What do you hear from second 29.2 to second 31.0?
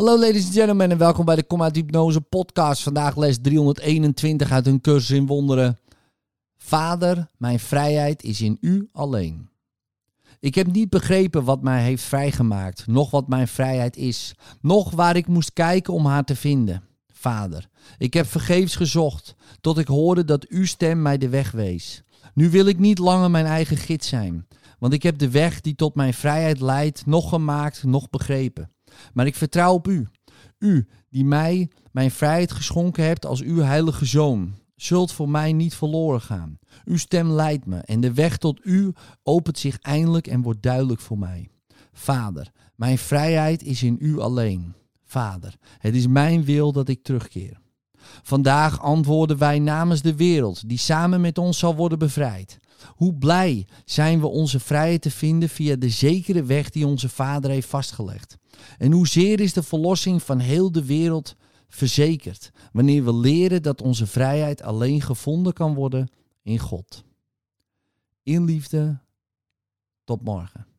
ik vertrouw op u. U,